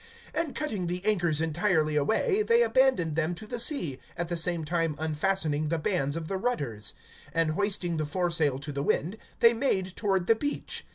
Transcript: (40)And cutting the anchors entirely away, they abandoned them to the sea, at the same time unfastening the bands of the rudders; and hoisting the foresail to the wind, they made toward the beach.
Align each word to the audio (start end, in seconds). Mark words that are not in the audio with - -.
(40)And 0.33 0.55
cutting 0.55 0.87
the 0.87 1.05
anchors 1.05 1.41
entirely 1.41 1.95
away, 1.95 2.41
they 2.41 2.63
abandoned 2.63 3.15
them 3.15 3.35
to 3.35 3.45
the 3.45 3.59
sea, 3.59 3.99
at 4.17 4.29
the 4.29 4.35
same 4.35 4.65
time 4.65 4.95
unfastening 4.97 5.67
the 5.67 5.77
bands 5.77 6.15
of 6.15 6.27
the 6.27 6.37
rudders; 6.39 6.95
and 7.35 7.51
hoisting 7.51 7.97
the 7.97 8.05
foresail 8.07 8.57
to 8.57 8.71
the 8.71 8.81
wind, 8.81 9.17
they 9.41 9.53
made 9.53 9.95
toward 9.95 10.25
the 10.25 10.33
beach. 10.33 10.87